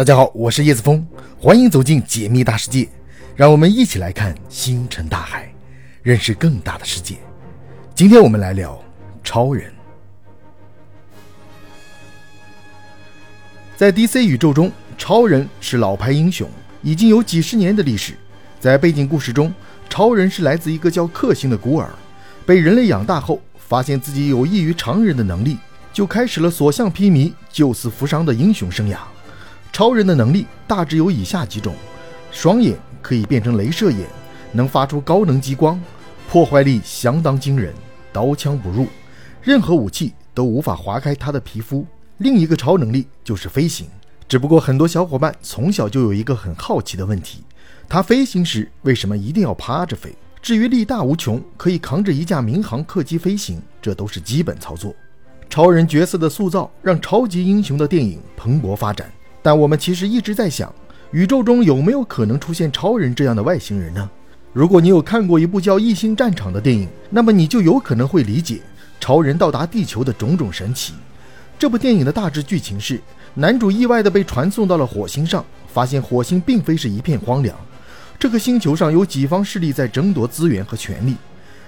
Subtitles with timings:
[0.00, 1.06] 大家好，我是叶子峰，
[1.38, 2.88] 欢迎走进解密大世界，
[3.36, 5.52] 让我们一起来看星辰大海，
[6.02, 7.16] 认识更大的世界。
[7.94, 8.82] 今天我们来聊
[9.22, 9.70] 超人。
[13.76, 16.48] 在 DC 宇宙中，超人是老牌英雄，
[16.80, 18.14] 已经有几十年的历史。
[18.58, 19.52] 在背景故事中，
[19.90, 21.90] 超人是来自一个叫克星的孤儿，
[22.46, 25.58] 被人类养大后，发现自己有异于常人的能力，
[25.92, 28.96] 就开始了所向披靡、救死扶伤的英雄生涯。
[29.72, 31.74] 超人的能力大致有以下几种：
[32.30, 34.06] 双眼可以变成镭射眼，
[34.52, 35.80] 能发出高能激光，
[36.28, 37.72] 破坏力相当惊人，
[38.12, 38.86] 刀枪不入，
[39.42, 41.86] 任何武器都无法划开他的皮肤。
[42.18, 43.86] 另一个超能力就是飞行，
[44.28, 47.42] 只不过很多小伙伴从小就有一个很好奇的问题：
[47.88, 50.14] 他飞行时为什么一定要趴着飞？
[50.42, 54.94] 至于力大无穷，可以扛着一架民航客机飞行，这都是基本操作。
[55.48, 59.10] 超人角色的塑造让超级英雄的电影蓬勃发展。
[59.42, 60.72] 但我们其实一直在想，
[61.12, 64.08] 宇宙中有没有可能出现超人这样的外星人呢？
[64.52, 68.60] 如果你有看过一部叫《异星战场》的电影，那么你就有可能会理解
[68.98, 70.92] 超人到达地球的种种神奇。
[71.58, 73.00] 这部电影的大致剧情是，
[73.34, 77.56] 男主意外地被传送到了火星上，发现火星并非是一片荒凉，
[78.18, 81.14] 这个星球上有几方势力在争夺资源和权力。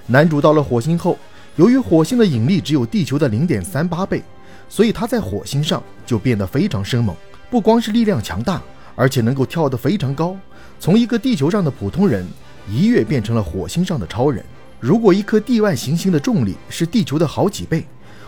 [0.06, 1.16] 男主到了火星后，
[1.56, 4.22] 由于火星的引力只有地球的零点三八倍，
[4.68, 7.14] 所以他在火星上就变得非常生猛。
[7.52, 8.62] 不光是力量强大，
[8.94, 10.34] 而且能够跳得非常高，
[10.80, 12.26] 从一个地球上的普通人
[12.66, 14.42] 一跃变成了火星上的超人。
[14.80, 17.86] 如果一颗地外行星的重力是地球的好几倍，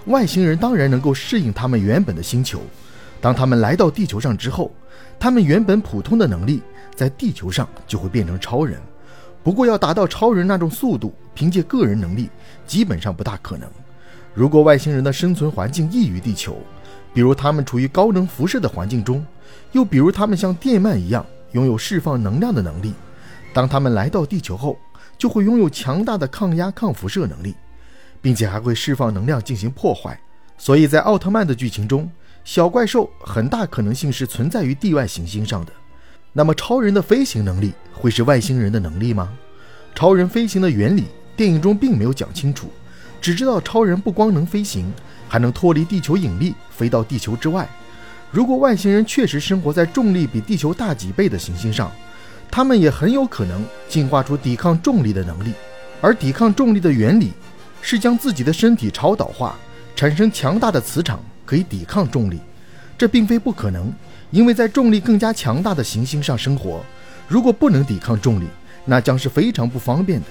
[0.08, 2.60] 外星人当然能够适应他们原本的星球。
[3.18, 4.70] 当他们来到地球上之后，
[5.18, 6.60] 他们原本普通的能力
[6.94, 8.78] 在地球上就会变成超人。
[9.42, 12.28] 不过要达到超人那种速度，凭借个人能力
[12.66, 13.66] 基本上不大可能。
[14.34, 16.58] 如果外星人的生存环境异于地球，
[17.14, 19.24] 比如他们处于高能辐射的环境中，
[19.72, 22.92] 又比如他们像电鳗一样拥有释放能量的能力。
[23.52, 24.76] 当他们来到地球后，
[25.16, 27.54] 就会拥有强大的抗压、抗辐射能力，
[28.20, 30.18] 并且还会释放能量进行破坏。
[30.58, 32.10] 所以在奥特曼的剧情中，
[32.44, 35.72] 小怪兽很大可能性是存在于地外行星上的。
[36.32, 39.32] 那么，超人的飞行能力会是外星人的能力吗？
[39.94, 41.04] 超人飞行的原理，
[41.36, 42.68] 电影中并没有讲清楚，
[43.20, 44.92] 只知道超人不光能飞行。
[45.28, 47.68] 还能脱离地球引力飞到地球之外。
[48.30, 51.90] 如果外星人确实生活在重力比地球大几倍的行星上，
[52.50, 55.52] 他们也很有可能进化出抵抗重力的能力。
[56.00, 57.32] 而抵抗重力的原理
[57.80, 59.56] 是将自己的身体超导化，
[59.96, 62.40] 产生强大的磁场，可以抵抗重力。
[62.98, 63.92] 这并非不可能，
[64.30, 66.84] 因为在重力更加强大的行星上生活，
[67.26, 68.46] 如果不能抵抗重力，
[68.84, 70.26] 那将是非常不方便的。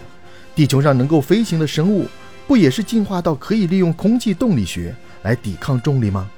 [0.56, 2.08] 地球上能够飞行的生物。
[2.48, 6.30] 不也是进化到可以利用空气动力学来抵抗重力吗？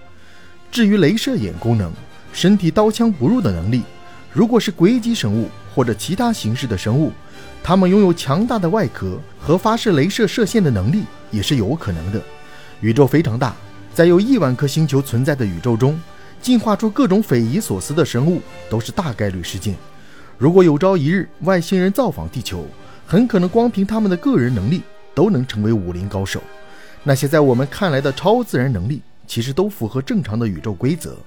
[0.72, 1.92] 至于镭射眼功能、
[2.32, 3.84] 身体刀枪不入的能力，
[4.32, 7.12] 如果是硅基生物或者其他形式的生物，
[7.64, 12.22] 它们拥有强大的外壳和发射镭射射线的能力也是有可能的。
[12.82, 13.56] 宇宙非常大，
[13.94, 16.00] 在有亿万颗星球存在的宇宙中，
[16.42, 19.76] 进化出各种匪夷所思的生物都是大概率事件。
[20.38, 22.68] 如果有朝一日外星人造访地球，
[23.08, 24.82] 很可能光凭他们的个人能力。
[25.16, 26.42] 都能成为武林高手。
[27.04, 31.18] 那些在我们看来的超自然能力，其实都符合正常的宇宙规则。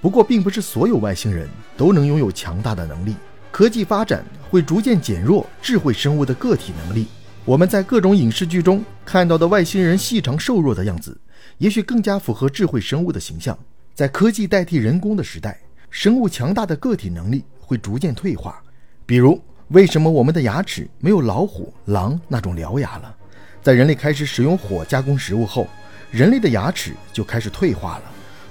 [0.00, 3.14] 不过，并不是所有外星人都能拥有强大的能力。
[3.50, 7.06] 科技发展会逐渐减弱智慧生物的个体能力。
[7.44, 11.18] 我们在各种影视剧中看到的外星人细长瘦弱的样子，
[11.58, 13.56] 也许更加符合智慧生物的形象。
[13.94, 15.58] 在科技代替人工的时代，
[15.90, 18.62] 生物强大的个体能力会逐渐退化。
[19.06, 23.16] 比如，为什么我们的牙齿没有老虎、狼那种獠牙了？
[23.66, 25.66] 在人类开始使用火加工食物后，
[26.12, 28.02] 人类的牙齿就开始退化了，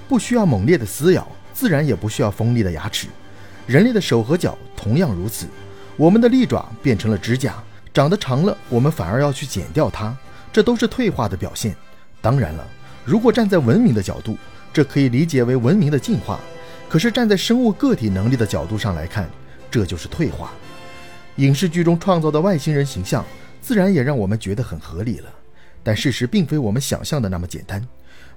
[0.06, 3.06] 不需要猛烈的撕咬，自然也不需要锋利的牙齿。
[3.66, 5.46] 人类的手和脚同样如此，
[5.96, 7.54] 我们的利爪变成了指甲，
[7.94, 10.14] 长得长了，我们反而要去剪掉它，
[10.52, 11.74] 这都是退化的表现。
[12.20, 12.66] 当然了，
[13.02, 14.36] 如果站在文明的角度，
[14.70, 16.38] 这可以理解为文明的进化；
[16.90, 19.26] 可是站在生物个体能力的角度上来看，
[19.70, 20.52] 这就是退化。
[21.36, 23.24] 影视剧中创造的外星人形象。
[23.60, 25.28] 自然也让我们觉得很合理了，
[25.82, 27.86] 但事实并非我们想象的那么简单。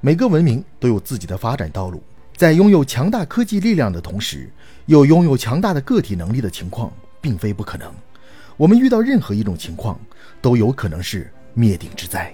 [0.02, 2.02] 每个文明都有自己的发展道路，
[2.36, 4.50] 在拥有强大科技力量的同时，
[4.86, 7.94] 又拥有强大的个体能力的情况，并非不可能。
[8.58, 10.00] 我们遇到任何一种情况，
[10.42, 12.34] 都有可能是灭顶之灾。